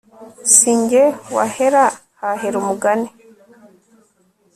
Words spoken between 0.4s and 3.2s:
sijye wahera hahera umugani